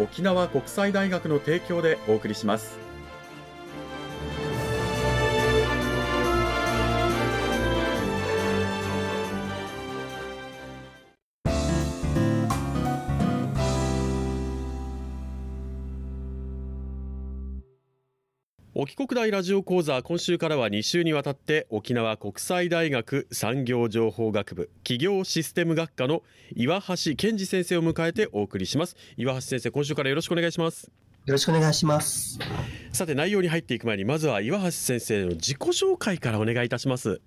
[0.00, 2.89] 沖縄国際大学の提供でお送りします。
[18.82, 26.22] 沖国大ラジオ講座今週からは2週にわたって沖縄国際大学産業情報学部企業システム学科の
[26.56, 28.96] 岩橋健二先生を迎えてお送りします。
[29.18, 30.92] 岩橋先生今週からよろしくお願いしますよ
[31.26, 32.38] ろしくお願いします。
[32.90, 37.20] さて内容に入っていく前にまずは岩橋先生の自己紹介からお願いいたします。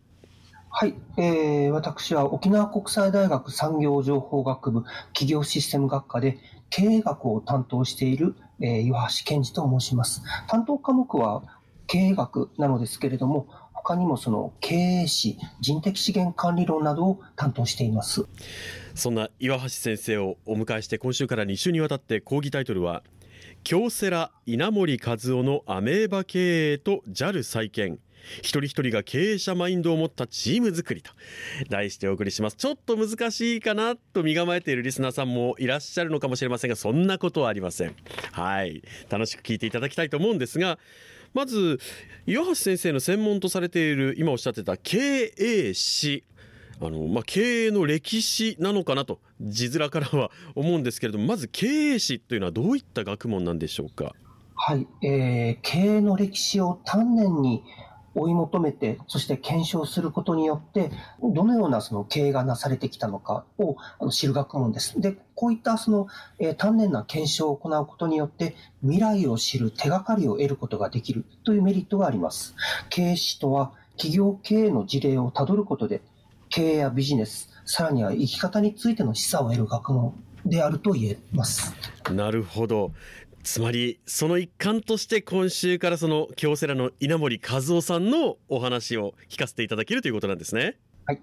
[0.71, 6.39] はい、えー、私は沖縄国際大学産業情報学部企業システム学科で
[6.75, 10.23] 経営学を担当しているえー、岩橋健二と申します。
[10.47, 11.43] 担当科目は
[11.85, 18.25] 経営学なのですけれども、他にもその経営史、人的資源管理論などを担当しています。
[18.95, 23.03] そんな岩橋先生をお迎えして今週から2週にわたって講義タイトルは
[23.63, 27.99] 京セラ稲森和夫のアメーバ経営と JAL 再建
[28.39, 31.11] 一人一人が経営者マインドを持ったチーム作りと。
[31.69, 32.55] 題してお送りします。
[32.55, 37.95] ちょっと難しいかなと身構えているリスナーさんもいらっしゃるのかもしれませんがそんなことはありません。
[38.31, 38.81] はい。
[39.09, 40.79] 楽しく聞いていただきたいと思うんですが
[41.33, 41.79] まず
[42.25, 46.23] 岩橋先生の専門とされている今おっしゃってた経営史。
[46.81, 54.13] あのまあ、経営の歴史なのかなと字面からは思うんですけれどもまず経営史というのはどういった学問なんでしょうか？
[54.55, 57.63] はい、えー、経営の歴史を丹念に
[58.15, 60.91] 追い求めて、そして検証することによって、
[61.21, 63.77] どのようなその経営がなされてきたのかを
[64.09, 64.99] 知る学問です。
[64.99, 66.07] で、こういったその、
[66.39, 72.55] えー、丹念な検証を行うことによって、未来を知る手がかりを得ることができるというメリットがあります。
[72.89, 76.01] 経営士とは、企業経営の事例をたどることで、
[76.49, 80.13] 経営やビジネス、さらには生き方についての示唆を得る学問
[80.45, 81.73] であると言えます。
[82.11, 82.91] なるほど。
[83.43, 90.77] つまりその一環として今週からその京セラの稲森和夫さんのお話を聞かせていただけるということなんですね。
[91.05, 91.21] はい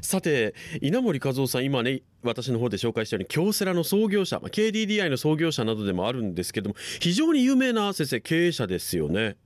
[0.00, 9.36] さて稲森和夫さん今ね私の方で紹介したように京セラの創業者 KDDI の創業者などでもあるんですけども非常に有名な先生経営者ですよね。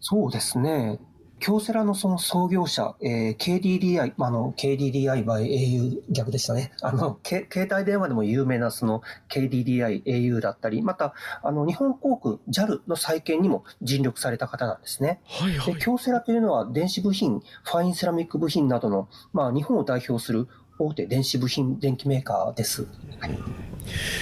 [0.00, 0.98] そうですね
[1.40, 6.72] 京セラのその創業者、えー、KDDI、あの、KDDI by au 逆でしたね。
[6.82, 15.20] あの、携帯電話でも有名なその KDDI、au だったり、また、あの、日本航空、JAL の再建にも尽力された方なんですね。
[15.24, 15.74] はいはい。
[15.74, 22.86] で、京セラというのは電子部品、ファインセラミック部品などの、まあ、日本を代表する大手電子部品電機メーカーです。
[23.18, 23.38] はい、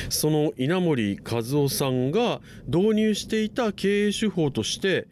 [0.08, 5.06] その稲森和夫さんが導入していた経営手法として、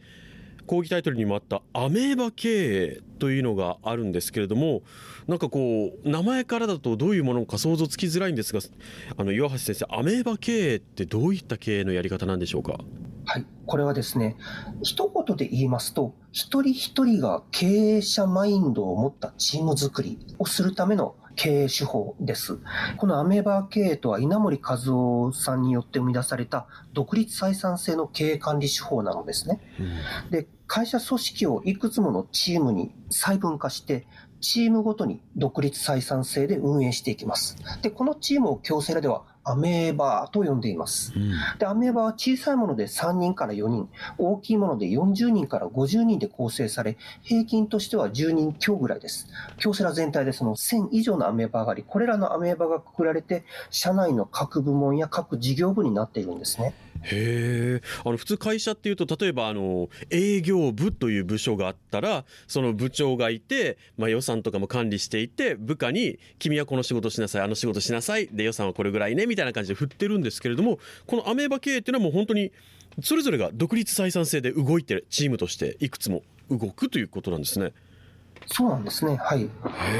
[0.66, 4.82] 講義タイトルにもあったアメーバ経営というのがあるんですけれども
[5.26, 8.60] なんかこう名前からだとどういうものか想像つきづらいんですが
[9.16, 12.78] あの岩橋先生アメーバ経営ってどういった経営のやり方なんでしょうか？
[13.26, 14.36] はい、これはですね、
[14.82, 22.58] 一言で言いますと、一人一人が経営者マインドを持ったチーム作りをするための経営手法です。
[22.96, 29.60] このアメーバー経営とは稲森和夫さんによって生み出された独立採算性の経営管理手法なのですね。
[30.24, 34.06] うん、で会社組織をいくつものチームに細分化して、
[34.40, 37.56] チームごとに独立採算性で運営していきます。
[37.82, 41.12] で、このチームを京セラではアメーバーと呼んでいます。
[41.14, 43.88] うん、で、アメーバーは小さいもので3人から4人、
[44.18, 49.28] 大きいもので40人から50人で構成され、平均としては10人強ぐらいです。
[49.58, 56.74] 京セラ全体でその1000以上のアメーバーがあり、これらのアメーバーがくくられて、社内の各部門や各事業部になっているんですね。
[57.04, 72.52] へえあの普通会社っていうと例えばあの営業部という部署があったらその部長がいて、まあ、予算とかも管理していて部下に「君はこの仕事しなさいあの仕事しなさい」で予算はこれぐらいねみたいな感じで振ってるんですけれどもこのアメーバ経営っていうのはもう本当に
[73.02, 77.72] それぞれが独立採算制で動いてるチームとしていくつも動くということなんですね。
[78.46, 79.16] そうなんですね。
[79.16, 79.48] はい。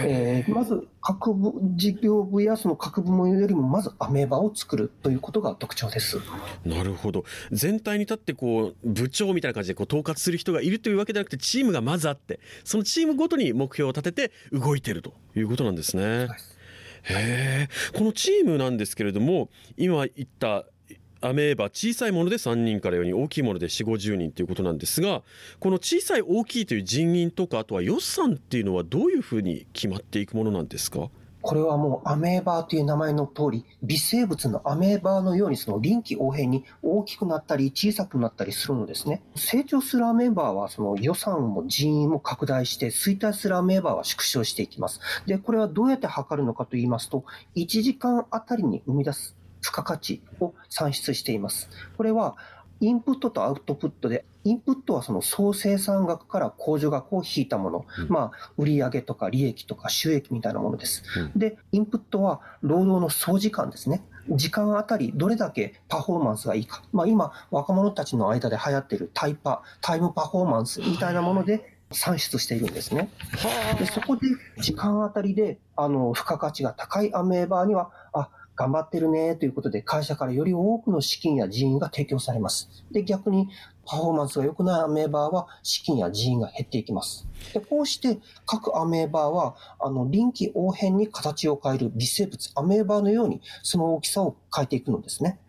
[0.05, 6.19] えー、まず、各部、事業部やその各部門よりも、まずアメーバを作るということが特徴です。
[6.64, 7.25] なるほど。
[7.52, 16.29] 全体に立ってこう、部長みたいな感じでこう統括する人がいるというわけではなくて、チームがまずあって、そのチームごとに目標を立てて動いてるということなんですね。
[17.05, 17.69] へえ。
[17.96, 20.64] このチームなんですけれども、今言った
[21.26, 25.22] アメーバ小さいもので3人から4人大きいもので4 5 0人ということなんですが
[25.58, 31.08] この小さい大きいという人員とかあとは予算っていうのはどういうふうに決まっていくものなんですか？
[31.40, 39.22] これはもうアメーバーという名前の通り、微生物のアメーバーのようにその臨機応変に大きくなったり小さくなったりするのですね。
[39.34, 45.00] 成長するアメーバーはその予算も人員も拡大して、衰退するアメーバーは縮小していきます。
[45.26, 47.24] で、これはどうやって測るのかと言いますと、
[47.56, 51.70] 1時間あたりに生み出す付加価値を算出しています。
[51.96, 52.37] これは
[52.81, 61.02] インプットとアウトプットで、インプットはその総生産額から控除額を引いたもの、うん、まあ、売上とか利益とか収益みたいなものです。
[61.16, 64.05] うん、で、インプットは労働の総時間ですね。
[64.28, 66.82] 時間あたりどれだけパフォーマンスがいいか。
[66.93, 73.08] まあ、今、若者たちの間で流行っているタイパ、タイムパフォーマンスみたいなもので、算出しているんですね。
[73.78, 74.26] でそこで
[74.58, 82.70] 時間あたりであの付加価値が高いアメーバーには、あ頑張ってるねということで、会社からより多くの資金や人員が提供されます。
[82.92, 83.48] で、逆に
[83.86, 87.26] パフォーマンスが良くないアメーバーは資金や人員が減っていきます。
[87.52, 95.40] でこうして各アメーバーは、あの、臨機応変に形を変える微生物、アメーバーのようにその大きさを変えていくのですね。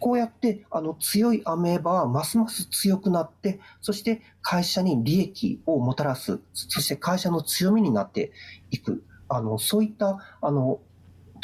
[0.00, 8.32] こうやって、あの、強いアメーバーはますます強くなって、そして会社に利益をもたらす、そして会社の強みになって
[8.70, 10.80] いく、あの、そういった、あの、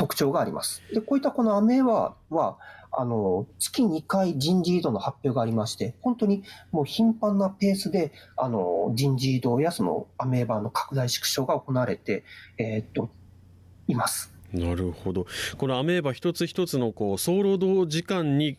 [0.01, 0.83] 特徴があります。
[0.95, 2.57] で、こういったこのアメーバーは、
[2.91, 6.43] あの、月2回人事異動の発表がありまして、本当に
[6.73, 12.25] もう頻繁なペースで、あの、人事異動やそのアメーバーの拡大縮小が行われて、
[12.57, 13.11] えー、っと、
[13.89, 14.33] います。
[14.55, 15.27] なるほど。
[15.59, 18.57] このアメーバ一つ一つのこう総労働時間に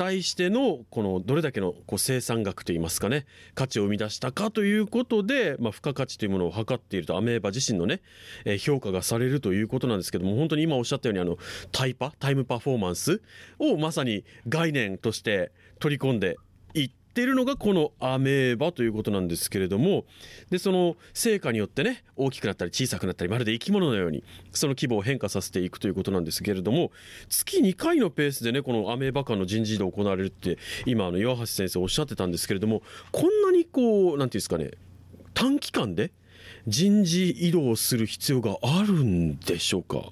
[0.00, 8.00] 対してのこのどれだけのこう生産額といいますかね価値を生み出したかということで、まあ、付加価値というものを測っているとアメーバ自身のね、
[8.46, 11.36] えー、評価がされるということなんですけども本当に今おっしゃったようにあの
[11.70, 13.20] タイパタイムパフォーマンス
[13.58, 16.38] をまさに概念として取り込んで
[16.72, 20.04] いっってるのがこのアメーバということなんですけれども
[20.48, 24.22] でその成果によってね大きくなったり小さくなったりまるで生き物のように
[24.52, 26.92] その規模を変化させていくということなんですけれども
[27.28, 34.70] 月2回のペースでねこのアメーバ間の人事異動行われるって今あの岩橋先生おっしゃってたんですけれどもこんなにこう何て言うんですかね
[35.34, 36.12] 短期間で
[36.68, 40.10] 人事異動する必要があるんでしょうか？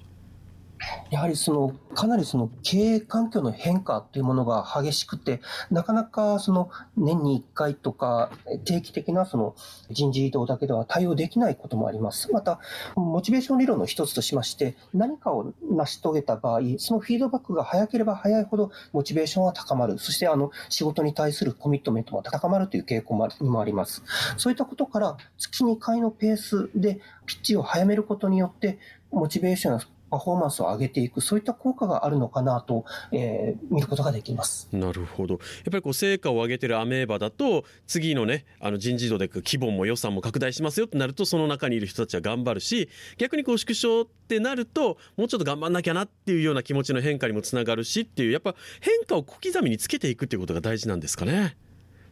[1.11, 5.41] やはりその、かなりその経営環境の変化というものが激しくて、
[5.71, 8.31] なかなかその年に1回とか
[8.65, 9.55] 定期的なその
[9.89, 12.31] 人事異動だけでは対応できないこともあります。
[12.31, 12.59] また、
[12.95, 19.97] モチベーション理論の一つとしまして、何かを成し遂げた場合、そのフィードバックが早ければ早いほどモチベーションは高まる。
[19.99, 24.03] そしてあの仕事に対するコミットメントも高まるという傾向にもあります。
[24.37, 28.79] そういったことから月2回のペースでピッチを早めることによって、
[29.11, 34.69] モチベーションパフォーマンスを上げていく、そういった効果があるのかなと、えー、見ることができます。
[34.71, 35.35] なるほど。
[35.35, 35.39] やっ
[35.71, 51.55] ぱりこう成果を上げてるアメーバだと、次のね、あの人事異動で規模も予算も拡大しますよってなると、その中にいる人たちは頑張るし、逆にこう縮小ってなると、もうちょっと頑張んなきゃなっていうような気持ちの変化にもつながるしっていう、やっぱ変化を小刻みにつけていくっていうことが大事なんですかね。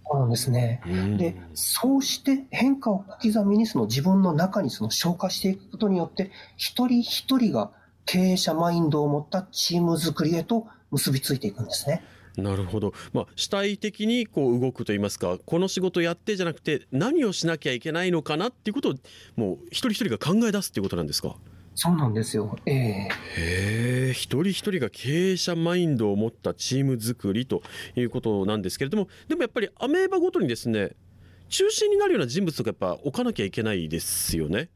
[0.09, 0.81] そうなんですね。
[1.17, 7.71] で、そうして変化を小刻みにその自分の中にその消化していくことによって、一人一人が
[8.07, 12.03] 経営者マインドを持ったチーム作りへと結びついていくんですね。
[12.37, 18.93] なるほど、まあ、主体的にこう動くといいますかこの仕事やってじゃなくて何をしなきゃいけないのかなっていうことを
[19.35, 21.35] もう一人一人が考え出すっていうことなんですか？
[21.73, 22.55] そうなんですよ。
[22.65, 23.09] えー、へ
[24.09, 27.61] え、一人一人が経営者マインドを持ったチーム作りと
[27.95, 30.91] いうことなんですけれども、でもやっぱりアメーバごとにですね、
[31.49, 34.69] 中心になるような人物とかやっぱ置かなきゃいけないですよね。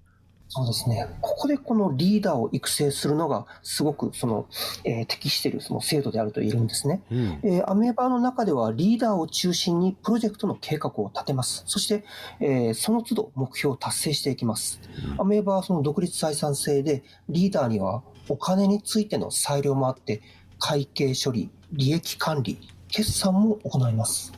[0.53, 1.08] そうですね。
[1.22, 4.48] ここでこのリーダーを育成するのが、すごくその、
[4.84, 11.63] えー、適しているその制度であると言えるんですね、うん、えー、アメーバーの中ではリーダーを中心にプロジェクトの計画を立てます。
[11.67, 12.03] そして、
[12.41, 14.81] えー、その都度目標を達成していきます。
[15.13, 20.22] うん、アメーバーはその独立採算制で、リーダーにはお金についての裁量もあって、
[20.60, 24.34] 会計処理、利益管理、決算も行います。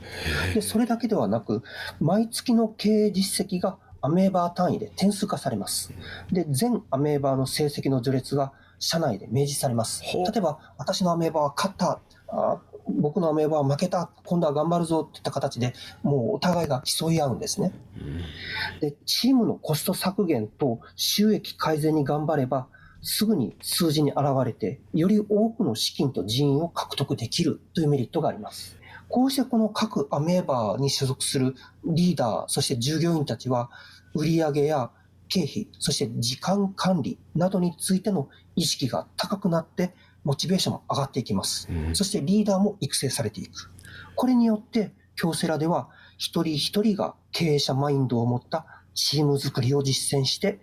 [0.53, 1.63] で、それだけではなく、
[1.99, 5.93] 毎月の経営実績がアメーバー単位で点数化されます。
[6.29, 10.03] で、全アメーバーの成績の序列が社内で明示されます。
[10.03, 17.71] 例えば、私のアメーバーは勝った、あ僕のアメーバは負けた、今度は頑張るぞっていった形で、もうお互いが競い合うんですね。
[18.81, 22.67] で、チームのコスト削減と収益改善に頑張れば、
[23.01, 28.77] すぐに数字に現れて、より多くの資金と人員を獲得できるというメリットがあります。
[29.09, 31.55] こうしてこの各アメーバーに所属する
[31.85, 33.69] リーダー、そして従業員たちは、
[34.13, 34.91] 売上や
[35.29, 39.93] 経費、そして時間管理などについての意識が高くなって、
[40.23, 41.67] モチベーションも上がっていきます。
[41.69, 43.71] うん、そしてリーダーも育成されていく。
[44.15, 48.65] これによって、京セラでは一人一人が経営者マインドを持った
[48.95, 50.59] チーム作りを実践して、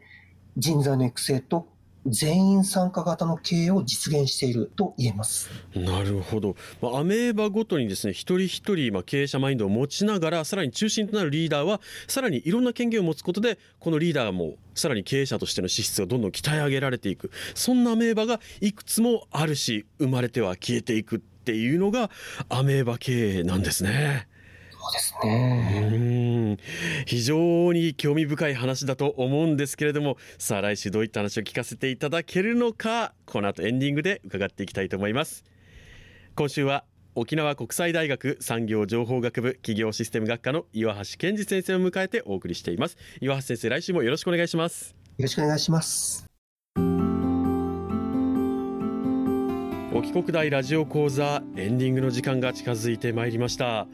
[0.56, 1.66] 人材の育成と
[2.06, 22.10] 全員参加型の経営を実現していると言えますなるほど、まあ、アメーバごとにですね一人一人、まあ、経営者マインドを持ちながらさらに中心となるリーダーはさらにいろんな権限を持つことでこのリーダーもさらに経営者としての資質がどんどん鍛え上げられていくそんなアメーバがいくつもあるし生まれては消えていくっていうのが
[22.48, 24.28] アメーバ経営なんですね。
[24.70, 26.19] そうですね。
[27.06, 35.44] 非常に興味深い話だと思うんですけれども、さあ来週どういった話を聞かせていただけるのか、この後エンディングで伺っていきたいと思います。
[36.34, 42.96] 今週は沖縄国際大学産業情報学部企業システム学科の岩橋健二先生を迎えてお送りしています。
[43.20, 44.94] 岩橋先生、来週もよろしくお願いします。
[45.18, 46.24] よろしくお願いします。
[50.00, 53.86] 沖国大ラジオ講座エンディングの時間が近づいてまいりました。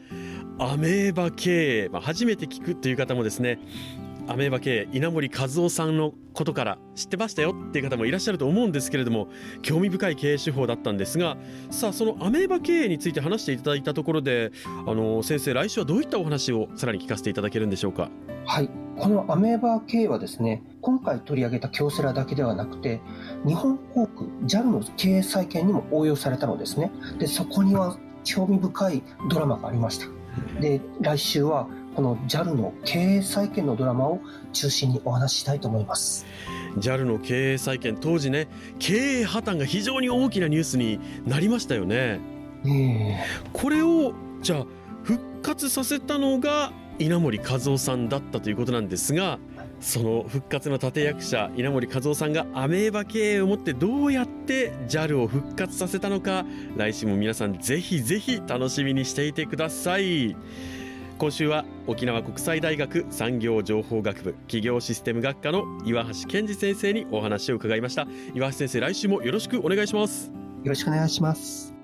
[0.57, 3.59] アメーバ経営、まあ、初めて聞くという方もですね
[4.25, 9.27] アメーバ経営稲森和夫さんのことから知ってましたよっていう方もいらっしゃると思うんですけれども
[9.63, 11.35] 興味深い経営手法だったんですが
[11.71, 14.53] さあそのアメーバ経営について話していただいたところで
[14.87, 18.09] あの先生来週はどういったお話をさらに聞かせていただけるんでしょうか？
[18.45, 22.99] はいこのアメーバ経営はですね今回取り上げた京セラだけではなくて
[23.45, 30.07] 日本航空 JAL の経営再建にも応用されたのですねでそこには興味深いドラマがありました
[30.59, 34.19] で、来週はこの JAL の経営再建のドラマを
[34.53, 36.25] 中心にお話ししたいと思います。
[36.77, 42.19] JAL の経営再建当時ね経営破綻が非常に大きなニュースになりましたよね。
[42.65, 43.17] えー、
[43.51, 44.65] これをじゃあ
[45.03, 49.39] 復活させたのが稲森和夫さんだったということなんですが
[49.79, 60.35] その復活の立役者稲森和夫さんがアメーバ経営をもってどうやって JAL を復活させたのか来週も皆さんぜひぜひ楽しみにしていてください。
[61.17, 68.07] 今週は沖縄国際大学産業情報学部企業システム学科の岩橋健二先生にお話を伺いました。
[68.35, 70.27] 岩橋先生来週もよろしくお願いします。
[70.27, 70.33] よ
[70.65, 71.76] ろしくお願いします。